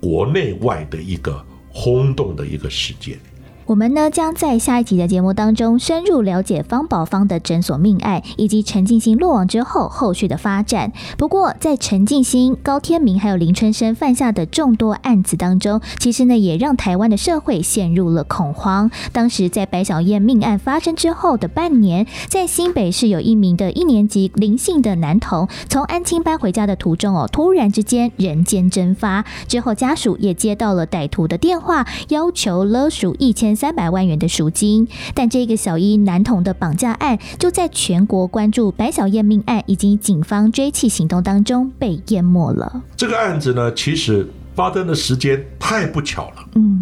[0.00, 3.18] 国内外的一个轰动的一个事件。
[3.66, 10.92] 我们呢将在下一集的节目当中深入了解方宝芳的诊所命案，以及陈静心落网之后后续的发展。
[11.16, 18.90] 不过，在陈静心、高天明还有林春生犯下的众多案子当中，其实呢也让台湾的社会陷入了恐慌。
[19.12, 29.24] 当时在白小燕命案发生之后的半年，在新北市有一名的一年级林姓的男童从安亲班回家的途中哦，突然之间人间蒸发。
[29.46, 33.51] 之后家属也接到了歹徒的电话，要求勒赎一千。
[33.54, 42.82] 三百万元的赎金，但这个小一男童的绑架案就在全国关注白小燕命案以及警方追缉行动当中被淹没了。
[42.96, 46.48] 这个案子呢，其实发生的时间太不巧了。
[46.54, 46.80] 嗯，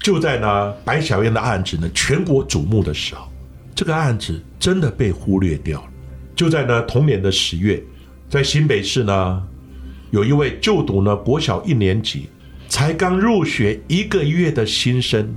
[0.00, 3.28] 就在呢白小燕的案子呢全国瞩目的时候，
[3.74, 5.88] 这个案子真的被忽略掉了。
[6.34, 7.82] 就在呢同年的十月，
[8.28, 9.42] 在新北市呢，
[10.10, 12.28] 有一位就读呢国小一年级，
[12.68, 15.34] 才刚入学一个月的新生。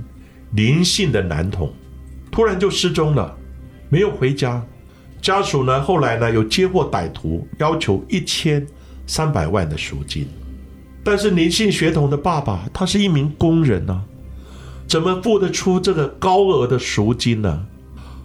[0.56, 1.70] 林姓的男童
[2.32, 3.36] 突然就失踪了，
[3.90, 4.64] 没有回家。
[5.20, 8.66] 家属呢后来呢有接获歹徒要求一千
[9.06, 10.26] 三百万的赎金，
[11.04, 14.02] 但是林姓学童的爸爸他是一名工人呢，
[14.88, 17.66] 怎么付得出这个高额的赎金呢？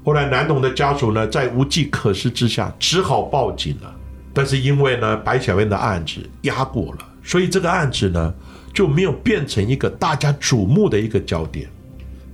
[0.06, 3.94] 后来男童的家属呢在无计可施之下只好报警了，
[4.34, 8.34] 但是因为呢白小燕的案子压过了，所以这个案子呢
[8.74, 11.70] 就没有变成一个大家瞩目的一个焦点。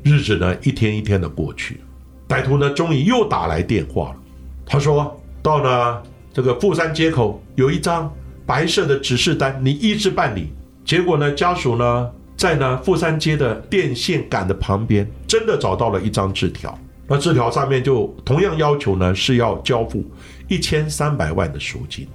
[0.08, 1.82] 日子呢一天一天的过去，
[2.30, 4.16] 歹徒呢终于又打来电话了。
[4.66, 6.02] 他说到了
[6.34, 8.10] 这个富山街口有一张
[8.46, 10.54] 白色的指示单，你一直办理。
[10.86, 16.78] 结果呢家属呢在呢富山街的电线杆的旁边，真的找到了一张字条。
[17.10, 20.04] 那字条上面就同样要求呢是要交付
[20.48, 22.08] 一千三百万的赎金，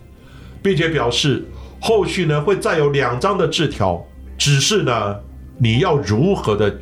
[0.62, 1.44] 并且表示
[1.80, 4.02] 后续呢会再有两张的字条，
[4.38, 5.16] 只是呢
[5.58, 6.74] 你要如何的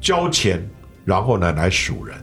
[0.00, 0.68] 交钱，
[1.04, 2.16] 然后呢来赎人。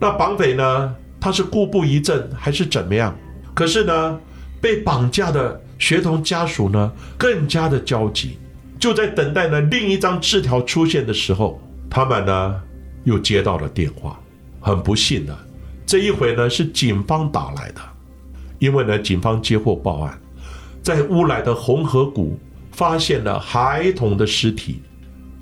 [0.00, 3.16] 那绑匪呢他是故布疑阵还是怎么样？
[3.54, 4.20] 可是呢
[4.60, 8.38] 被绑架的学童家属呢更加的焦急，
[8.78, 12.62] 就在等待呢另一张字条出现的时候，他们呢
[13.04, 14.18] 又接到了电话。
[14.60, 15.36] 很不幸的，
[15.84, 17.80] 这一回呢是警方打来的，
[18.60, 20.16] 因为呢警方接获报案，
[20.82, 22.38] 在乌来的红河谷
[22.70, 24.80] 发现了孩童的尸体，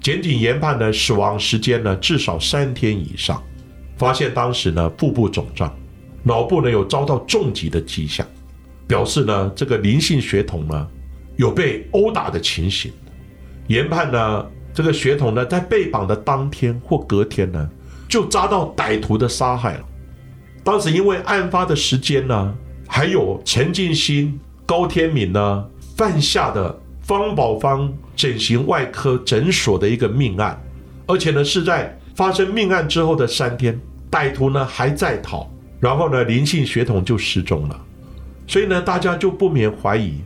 [0.00, 3.42] 检警研判呢死亡时间呢至少三天以上，
[3.96, 5.74] 发现当时呢腹部肿胀，
[6.22, 8.26] 脑部呢有遭到重击的迹象，
[8.86, 10.88] 表示呢这个林姓血统呢
[11.36, 12.92] 有被殴打的情形，
[13.68, 17.68] 研判呢这个血统呢在被绑的当天或隔天呢。
[18.08, 19.84] 就遭到歹徒的杀害了。
[20.64, 22.52] 当时因为案发的时间呢，
[22.88, 24.36] 还有陈进兴、
[24.66, 25.64] 高天敏呢
[25.96, 27.88] 犯下的方宝芳
[28.20, 30.62] 整形外科诊所的一个命案，
[31.06, 33.80] 而且呢是在发生命案之后的三天，
[34.11, 37.80] 歹徒呢还在逃，然后呢林姓血统就失踪了。
[38.46, 40.16] 所以呢大家就不免怀疑，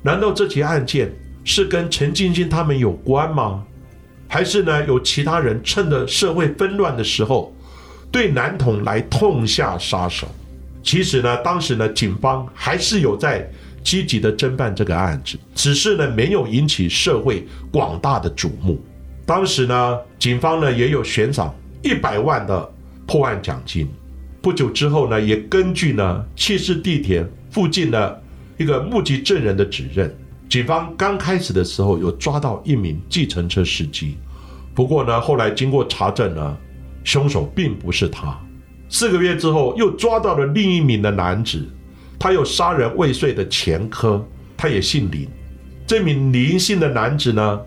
[0.00, 1.12] 难道这起案件
[1.44, 3.62] 是跟陈晶晶他们有关吗？
[4.26, 7.54] 还是呢，有其他人趁着社会纷乱的时候，
[8.10, 10.26] 对男童来痛下杀手。
[10.82, 13.46] 其实呢，当时呢，警方还是有在
[13.84, 18.82] 积极的侦办这个案子，只是呢，没有引起社会广大的瞩目。
[19.26, 22.72] 当时呢，警方呢也有悬赏一百万的
[23.06, 23.86] 破案奖金。
[24.42, 28.22] 不久之后呢，也根据呢，弃市地铁附近的
[28.56, 30.12] 一个目击证人的指认。
[30.48, 34.16] 警方刚开始的时候有抓到一名计程车司机，
[34.74, 36.56] 不过呢，后来经过查证呢，
[37.02, 38.38] 凶手并不是他。
[38.88, 41.66] 四个月之后，又抓到了另一名的男子，
[42.18, 44.24] 他有杀人未遂的前科，
[44.56, 45.28] 他也姓林。
[45.86, 47.60] 这名林姓的男子呢，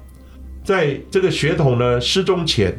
[0.64, 2.78] 在这个血统呢失踪前，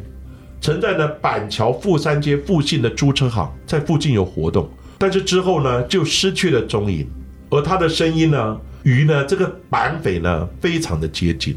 [0.61, 7.07] 曾在呢板桥富山街附近的租车行在附近有活动，但是之后呢就失去了踪影，
[7.51, 8.61] 而他的声音呢。
[8.85, 11.55] 与呢这个绑匪呢非常的接近，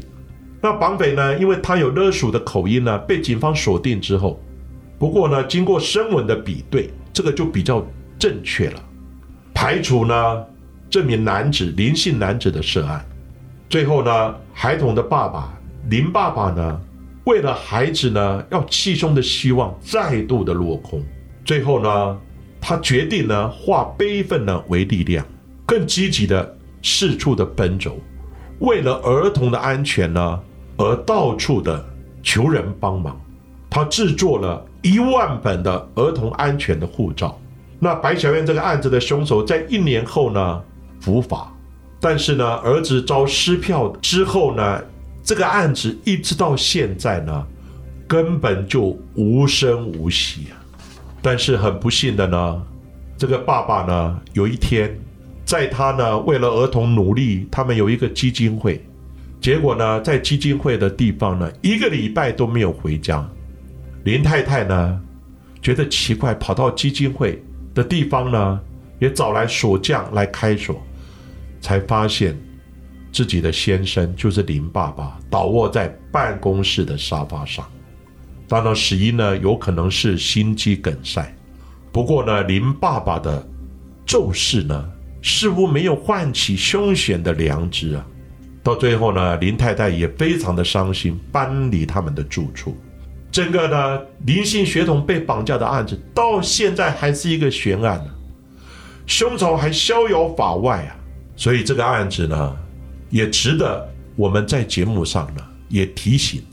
[0.60, 4.42] 那绑匪呢，因为他有勒索的口音呢，被警方锁定之后，
[4.98, 7.86] 不过呢，经过声纹的比对，这个就比较
[8.18, 8.82] 正确了，
[9.62, 10.44] 排除呢
[10.90, 13.00] 这名男子林姓男子的涉案。
[13.68, 15.56] 最后呢，孩童的爸爸
[15.88, 16.80] 林爸爸呢，
[17.22, 21.00] 为了孩子呢要气胸的希望再度的落空，
[21.44, 22.18] 最后呢，
[22.60, 25.24] 他决定呢化悲愤呢为力量，
[25.64, 26.56] 更积极的。
[26.84, 27.96] 四处的奔走，
[28.58, 30.40] 为了儿童的安全呢，
[30.76, 31.88] 而到处的
[32.24, 33.16] 求人帮忙。
[33.70, 37.38] 他制作了一万本的儿童安全的护照。
[37.84, 40.62] 那白小燕这个案子的凶手在一年后呢
[41.00, 41.52] 伏法，
[41.98, 44.80] 但是呢儿子遭撕票之后呢，
[45.24, 47.44] 这个案子一直到现在呢，
[48.06, 50.54] 根本就无声无息啊。
[51.20, 52.62] 但是很不幸的呢，
[53.18, 54.96] 这个爸爸呢有一天。
[55.44, 58.80] 在他呢，为了儿童努力，他们有一个基金会，
[59.40, 63.28] 结果呢，在基金会的地方呢，一个礼拜都没有回家。
[64.04, 65.00] 林太太呢，
[65.60, 67.42] 觉得奇怪，跑到基金会
[67.74, 68.60] 的地方呢，
[68.98, 70.80] 也找来锁匠来开锁，
[71.60, 72.36] 才发现
[73.12, 77.64] 自己的先生就是林爸爸倒卧在办公室的沙发上。
[78.48, 81.34] 当然，死因呢，有可能是心肌梗塞。
[81.90, 83.46] 不过呢，林爸爸的
[84.06, 84.88] 咒誓呢。
[85.24, 88.04] 似乎没有唤起凶险的良知啊！
[88.60, 92.76] 到最后呢，林太太也非常的伤心，搬离他们的住处。
[93.32, 98.10] 整个的，林姓血统被绑架的案子到现在还是一个悬案呢，
[99.06, 100.92] 凶手还逍遥法外啊！
[101.34, 102.56] 所以这个案子呢，
[103.08, 106.44] 也值得我们在节目上呢，也提醒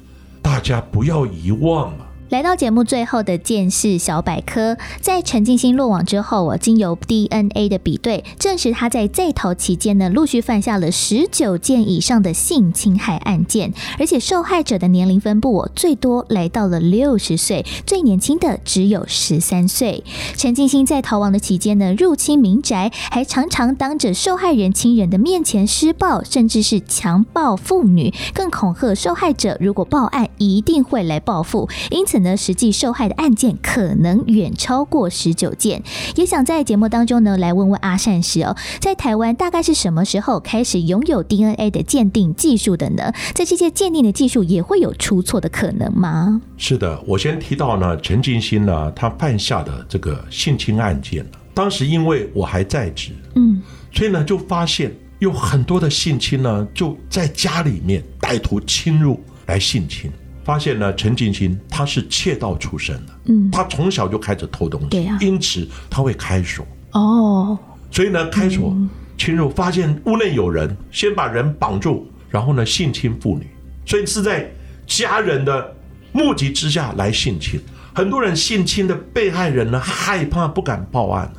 [0.42, 2.09] 大家不要遗忘啊。
[2.30, 20.04] 来到节目最后的见识小百科，在陈静心落网之后，我经由 DNA 的比对，证实他在在逃期间呢，陆续犯下了十九件以上的性侵害案件，而且受害者的年龄分布，我最多来到了六十岁，最年轻的只有十三岁。
[20.38, 31.68] 陈静心在逃亡的期间呢，入侵民宅，还常常当着受害人亲人的面前施暴，甚至是强暴妇女，更恐吓受害者，如果报案一定会来报复。
[31.90, 32.19] 因此。
[32.20, 35.82] 此呢，实际受害的案件可能远超过十九件。
[36.16, 43.14] 也想在节目当中呢，来问问阿善师哦，在台湾大概是什么时候开始拥有 DNA 的鉴定技术的呢？
[43.34, 46.42] 在这些鉴定的技术也会有出错的可能吗？
[46.58, 53.62] 是的，我先提到呢，陈金星呢，他犯下的这个性侵案件呢，当时因为我还在职，嗯，
[53.94, 60.12] 所以呢，就发现有很多的性侵呢，就在家里面歹徒侵入来性侵。
[60.50, 63.52] 发现呢，陈金星他是窃盗出身的，嗯。
[63.52, 65.16] 他从小就开始偷东西，对啊。
[65.22, 67.56] 因此他会开锁，哦，
[67.92, 68.76] 所以呢，开锁
[69.16, 73.46] 侵入，发现屋内有人，先把人绑住，然后呢性侵妇女，
[73.86, 74.52] 所以是在
[74.88, 75.72] 家人的
[76.12, 77.62] 目击之下来性侵。
[77.94, 81.32] 很多人性侵的被害人呢，害怕不敢报案，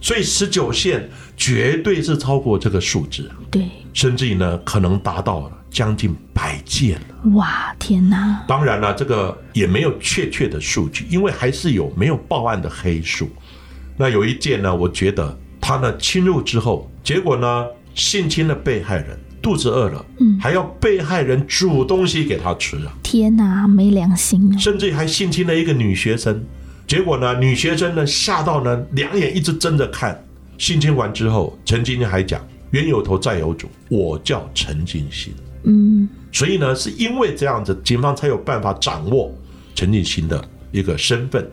[0.00, 1.06] 所以十九线
[1.36, 7.30] 绝对是超过这个数字，对，甚至于呢可能达到了将近百件了。
[7.32, 13.28] 哇，天哪，当然了，这个也没有确切的数据，因为还是有没有报案的黑数。
[13.96, 26.44] 那有一件呢，我觉得他呢侵入之后，结果呢性侵了被害人，肚子饿了，嗯还要被害人煮东西给他吃啊，天哪，没良心啊，甚至还性侵了一个女学生。
[26.86, 30.16] 结果呢，女学生呢吓到呢，两眼一直睁着看。
[30.56, 35.34] 性侵完之后，陈金星还讲冤有头债有主，我叫陈金星。
[35.64, 39.34] 嗯，所以呢，是因为这样子，警方才有办法掌握
[39.74, 41.46] 陈进兴的一个身份。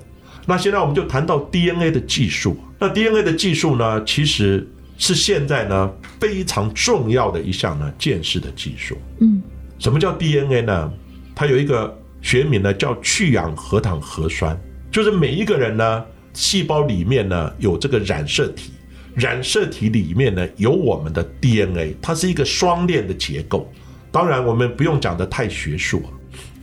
[0.46, 2.58] 那现在我们就谈到 DNA 的技术。
[2.80, 5.90] 那 DNA 的技术呢，其实是现在呢
[6.20, 8.98] 非常重要的一项呢见识的技术。
[9.20, 9.42] 嗯，
[9.78, 10.92] 什么叫 DNA 呢？
[11.36, 14.60] 它有一个学名呢叫去氧核糖核酸，
[14.92, 16.04] 就是每一个人呢
[16.34, 18.72] 细胞里面呢有这个染色体，
[19.16, 23.72] 染色体里面呢有我们的 DNA，它是一个双链的结构。
[24.12, 26.04] 当然，我们不用讲的太学术，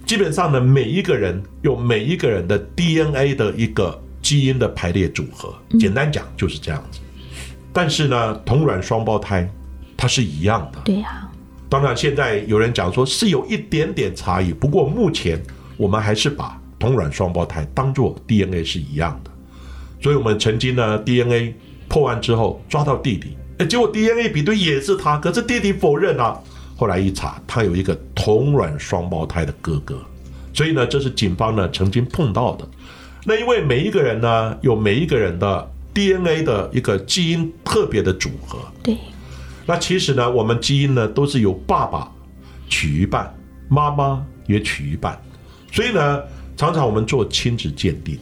[0.04, 7.00] 基本上呢，每一个人有每一个人的 DNA 的一个基因的排列组合，简单讲就是这样子。
[7.72, 9.48] 但是呢，同卵双胞胎
[9.96, 10.80] 它是一样的。
[10.84, 11.26] 对呀，
[11.70, 15.42] 当然，现在有人讲说是有一点点差异，不过目前
[15.78, 19.30] 我们还是把同卵双胞胎当做 DNA 是一样的。
[20.02, 21.54] 所以我们曾经呢 DNA
[21.88, 26.38] 破案之后抓到弟弟，哎，结果 DNA 比对也是他，可是弟弟否认啊。
[26.78, 29.98] 后来一查，他有一个同卵双胞胎的哥哥，
[30.54, 32.66] 所以呢，这是警方呢曾经碰到的。
[33.24, 38.96] 那因为每一个人呢有每一个人的 DNA 的一个基因特别的组合，对，
[39.66, 42.08] 那其实呢，我们基因呢都是由爸爸
[42.68, 43.34] 取一半，
[43.68, 45.20] 妈妈也取一半，
[45.72, 46.22] 所以呢，
[46.56, 48.16] 常常我们做亲子鉴定，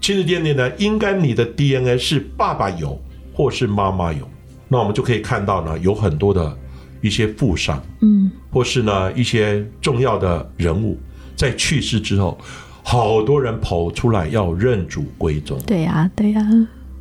[0.00, 3.00] 亲子鉴定呢，应该你的 DNA 是爸爸有
[3.32, 4.28] 或是妈妈有，
[4.66, 6.58] 那我们就可以看到呢，有很多的
[7.02, 10.98] 一些富商，嗯，或是呢一些重要的人物
[11.36, 12.38] 在去世之后，
[12.82, 16.42] 好多人跑出来要认祖归宗，对啊，对啊，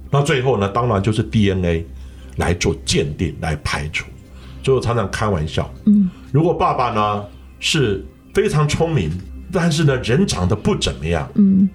[0.10, 1.86] 那最后呢，当然就是 DNA
[2.36, 4.06] 来做鉴定来排除。
[4.64, 7.24] 所以我常常开玩笑，嗯，如果爸爸呢
[7.60, 9.10] 是非常聪明，
[9.52, 11.68] 但是呢人长得不怎么样，嗯，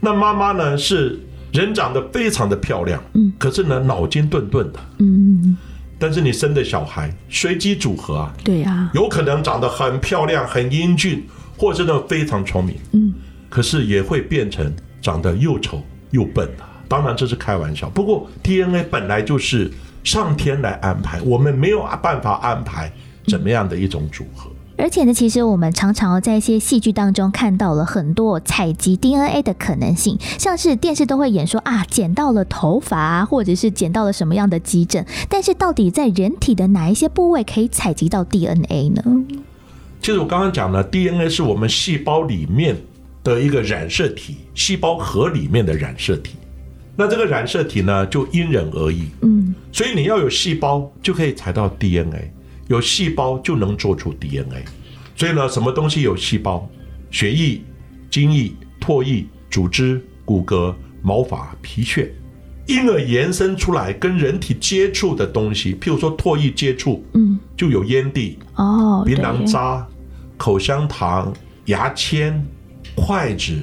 [0.00, 1.20] 那妈妈呢是
[1.52, 5.56] 人长得非常的漂亮，嗯，可是呢脑筋钝钝的，嗯，
[6.00, 11.22] 但是你生的小孩随机组合啊，对啊，有可能长得很漂亮、很英俊，
[11.58, 13.12] 或者呢非常聪明，嗯，
[13.50, 16.64] 可是也会变成长得又丑又笨的。
[16.88, 19.70] 当然这是开玩笑，不过 DNA 本来就是
[20.02, 22.90] 上天来安排，我们没有办法安排
[23.28, 24.50] 怎么样的一种组合。
[24.80, 39.02] 而且呢，其实我们常常在一些戏剧当中看到了很多采集 DNA 的可能性，像是电视都会演说啊，捡到了头发啊，或者是捡到了什么样的基证，但是到底在人体的哪一些部位可以采集到 DNA 呢？
[40.00, 42.74] 其实我刚刚讲了，DNA 是我们细胞里面
[43.22, 46.36] 的一个染色体，细胞核里面的染色体。
[46.96, 49.04] 那这个染色体呢，就因人而异。
[49.20, 52.30] 嗯，所以你要有细胞，就可以采到 DNA；
[52.70, 54.64] 有细胞就能做出 DNA。
[55.16, 56.70] 所以呢，什么东西有细胞？
[57.10, 57.60] 血液、
[58.08, 62.14] 精液、唾液、组织、骨骼、毛发、皮屑，
[62.68, 69.84] 因而延伸出来跟人体接触的东西，譬如说唾液接触，嗯，就有烟蒂、哦，槟榔渣、
[70.36, 72.40] 口香糖、牙签、
[72.94, 73.60] 筷子、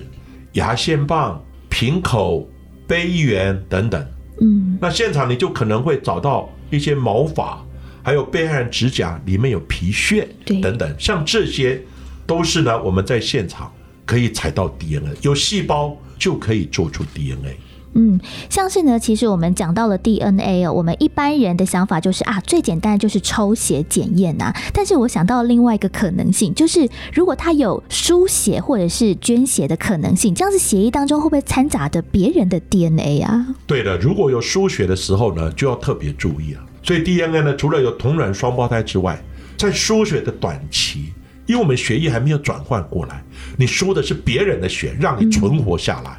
[0.52, 2.46] 牙线棒、瓶口、
[2.86, 4.06] 杯缘等等。
[4.42, 7.66] 嗯，那现场你就可能会找到一些毛发，
[8.08, 11.78] 还有被害人指甲里面有皮屑对等等，像这些
[12.26, 13.70] 都是呢我们在现场
[14.06, 17.58] 可以采到 DNA，有细胞就可以做出 DNA。
[17.94, 18.20] 嗯，
[18.50, 24.54] 像是呢，其实我们讲到了 DNA 哦，我们一般人的想法就是啊，最简单就是抽血检验呐。
[24.72, 33.48] 但是我想到另外一个可能性，就是如果他有输血或者是捐血的可能性，这样子血液当中会不会掺杂着别人的 DNA 啊？
[33.66, 36.64] 对的，如果有输血的时候呢，就要特别注意啊。
[36.84, 39.20] 所以 DNA 呢，除了有同卵双胞胎之外，
[39.58, 41.14] 在输血的短期，
[41.48, 43.24] 因为我们血液还没有转换过来，
[43.58, 46.18] 你输的是别人的血，让你存活下来。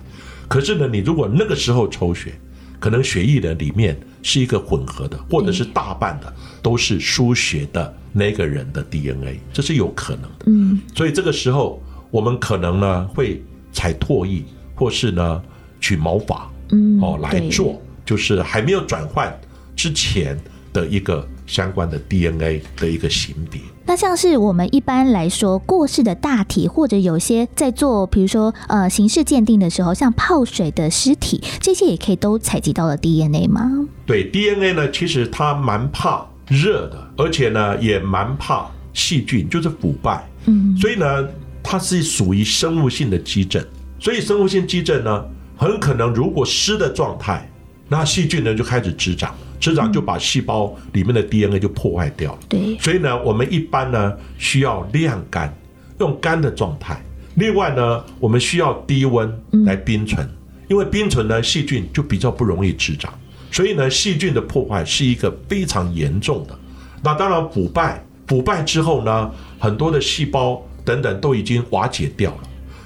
[0.48, 2.32] 可是呢，你如果那个时候抽血，
[2.80, 6.32] 可能血液的里面是一个混合的，或者是大半的
[6.62, 10.44] 都是输血的那个人的 DNA，这是有可能的。
[10.46, 13.42] 嗯，所以这个时候我们可能呢会
[13.72, 14.42] 采唾液，
[14.74, 15.42] 或是呢
[15.80, 19.38] 取毛发，嗯，哦来做，就是还没有转换
[19.76, 20.38] 之前
[20.72, 21.28] 的一个。
[21.48, 33.88] 相关的 DNA 的一个型别，那像是我们一般来说过世的大体，或者有些在做，比如说呃刑事鉴定的时候，像泡水的尸体，这些也可以都采集到了 DNA 吗？
[34.04, 40.28] 对 DNA 呢，其实它蛮怕热的，而且呢也蛮怕细菌，就是腐败。
[40.44, 41.26] 嗯，所以呢
[41.62, 43.64] 它是属于生物性的基症，
[43.98, 45.24] 所以生物性基症呢
[45.56, 47.50] 很可能如果湿的状态，
[47.88, 49.34] 那细菌呢就开始滋长。
[49.60, 52.38] 成长就把细胞里面的 DNA 就破坏掉了。
[52.48, 55.52] 对，所以呢，我们一般呢需要晾干，
[55.98, 57.02] 用干的状态。
[57.34, 59.32] 另外呢，我们需要低温
[59.64, 60.28] 来冰存，
[60.68, 63.12] 因为冰存呢细菌就比较不容易滋长。
[63.50, 66.58] 所以呢，细菌的破坏是一个非常严重的。
[67.02, 72.40] 那当然腐败，腐败之后呢，很多的细胞等等都已经瓦解掉了。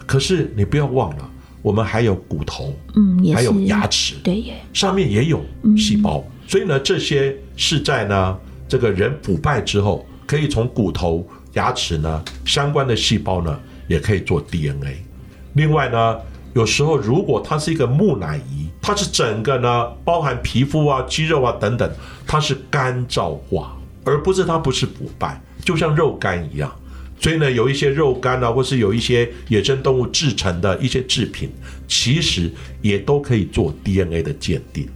[0.07, 1.31] 可是你不要忘了，
[1.63, 5.43] 我们还有骨头，嗯，还有牙齿，对耶，上面也有
[5.77, 6.23] 细胞。
[6.53, 8.39] 所以呢，这些是在呢
[8.69, 14.99] 这个人腐败之后，可以从骨头、牙齿呢相关的细胞呢，也可以做 DNA。
[15.55, 16.19] 另外呢，
[16.53, 21.91] 有时候如果它是一个木乃伊，它是整个呢包含皮肤啊、肌肉啊等等，
[22.27, 23.75] 它是干燥化，
[24.05, 26.71] 而不是它不是腐败，就像肉干一样。
[27.19, 31.51] 所以呢，有一些肉干啊，或是有一些野生动物制成的一些制品，
[31.89, 34.87] 其实也都可以做 DNA 的鉴定。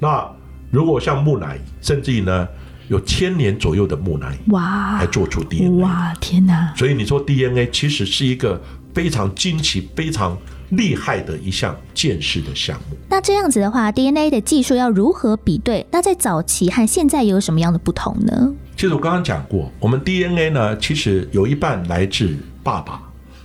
[0.00, 0.28] 那
[0.74, 2.48] 如果像木乃伊，甚至于呢
[2.88, 6.74] 有千年左右的木乃伊，哇，还做出 DNA，哇，天哪！
[6.76, 8.60] 所以你说 DNA 其实是一个
[8.92, 10.36] 非常惊奇、非常
[10.70, 12.96] 厉害的一项见识的项目。
[13.08, 15.86] 那这样子的话，DNA 的技术要如何比对？
[15.92, 18.52] 那在早期和现在有什么样的不同呢？
[18.76, 23.00] 其实我刚刚讲过，我们 DNA 呢，其实有一半来自爸爸，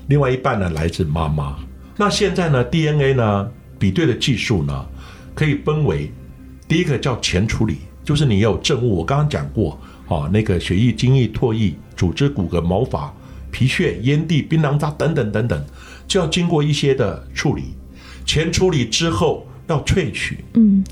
[0.07, 1.55] 另外一半呢来自妈妈。
[1.95, 4.83] 那现在呢，DNA 呢比对的技术呢，
[5.35, 6.11] 可以分为。
[6.69, 13.11] 第一个叫前处理，就是你有证物，我刚刚讲过，哦，那个血液、精液、唾液、组织、骨骼、毛发、
[13.49, 15.65] 皮屑、烟蒂、槟榔渣等等等等，
[16.07, 17.73] 就要经过一些的处理。
[18.23, 20.83] 前处理之后要萃取，嗯，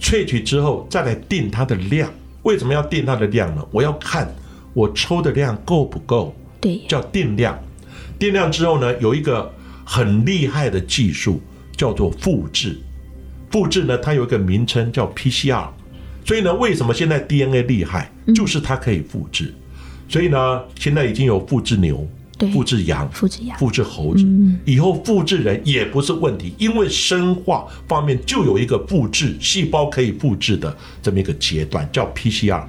[0.00, 2.12] 萃取之后再来定它的量。
[2.42, 3.64] 为什么要定它的量呢？
[3.70, 4.28] 我要看
[4.74, 7.56] 我抽的量够不够，对，叫定量。
[8.18, 9.48] 定量之后呢，有一个
[9.84, 11.40] 很厉害的技术
[11.76, 12.76] 叫做复制。
[13.50, 15.66] 复制呢，它有一个名称叫 PCR，
[16.24, 19.52] 所以呢，为什么现在 DNA 厉害，就是它可以复制。
[20.08, 22.08] 所以呢，现在已经有复制牛、
[22.52, 24.24] 复制羊、复制羊、复制猴子，
[24.64, 32.64] 以后复制人也不是问题，因为生化方面就有一个复制细胞可以复制的这么一个阶段，叫 PCR。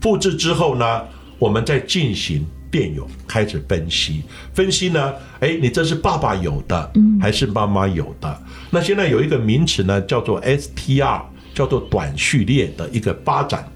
[0.00, 1.02] 复制之后呢，
[1.38, 2.46] 我们再进行。
[2.70, 4.22] 辩友开始分析，
[4.54, 8.42] 分析呢，哎，你这是爸爸有的，还是妈妈有的？
[8.70, 11.20] 那现在有一个名词呢，叫做 STR，
[11.52, 13.66] 叫做短序列的一个发展。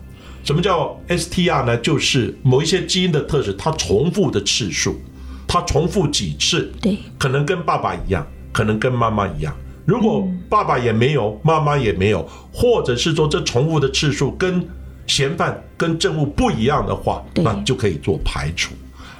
[0.44, 1.76] 什么叫 STR 呢？
[1.78, 5.00] 就是某一些基因的特质，它重复的次数，
[5.48, 6.70] 它重复几次？
[6.80, 9.56] 对，可能跟爸爸一样，可能跟妈妈一样。
[9.86, 14.66] 如果爸爸也没有，妈妈也没有，或者是说这重复的次数跟
[15.06, 18.74] 嫌犯跟证物不一样的话，那就可以做排除。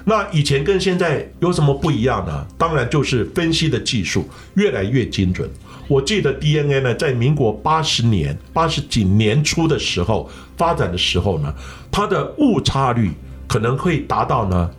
[0.05, 2.47] 那以前跟现在有什么不一样呢？
[2.59, 5.49] 当然就是分析的技术越来越精准。
[5.89, 11.55] 我记得 DNA 呢，在民国八十年、八十几年初的时候发展的时候呢，
[11.91, 13.13] 它的误差率
[13.47, 14.71] 可能会达到呢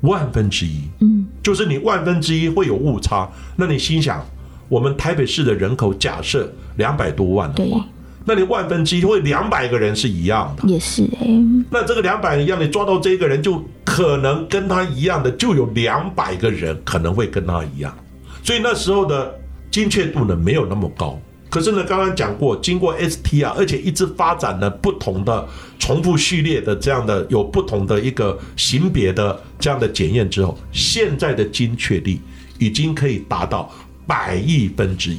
[0.00, 0.82] 万分之一。
[1.00, 4.24] 嗯，就是你万分之一会有误差，那你心想，
[4.68, 7.84] 我们台北市的人口假设两百多万的话。
[8.24, 11.26] 那你万分之一会两百个人是一样的，也是哎。
[11.70, 17.96] 那这个两百一样，你抓到这个人，就可能跟他一样的，就有两百个人可能会跟他一样。
[18.42, 19.34] 所以那时候的
[19.70, 21.18] 精确度呢没有那么高。
[21.48, 25.48] 可是呢，刚刚讲过，经过 ST 啊，而且一直发展了不同的
[25.80, 32.20] 重复序列的这样的有不同的一个型别的这样的检验之后，现在的精确率
[32.58, 33.68] 已经可以达到
[34.06, 35.18] 百亿分之一。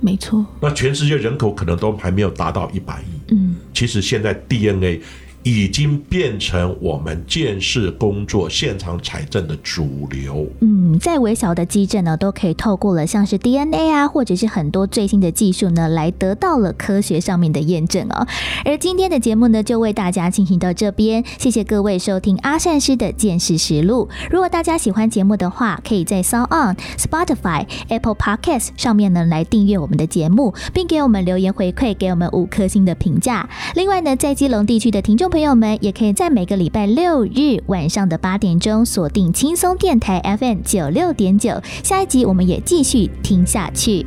[0.00, 0.44] 没错。
[0.60, 3.32] 那全世界人口可能都还没有达到一百亿。
[3.34, 5.00] 嗯，其实现在 DNA。
[5.42, 10.46] 已经变成我们建设工作现场采证的主流。
[10.60, 18.26] 嗯，再微小的基证呢，都可以透过了像是 DNA 啊，或者是很多最新的技术呢，来得到了科学上面的验证哦。
[18.64, 24.08] 而今天的节目呢，就为大家进行到这边，谢谢各位收听阿善师的见识实录。
[24.30, 33.48] 如果大家喜欢节目的话，可以在 s o n Spotify、Apple Podcast 上面呢来订阅我们的节目，并给我们留言回馈，给我们五颗星的评价。
[33.74, 44.04] 另外呢，在基隆地区的听众朋友们也可以在每个礼拜六日晚上的八点钟锁定轻松电台 FM 九六点九，下一集我们也继续听下去。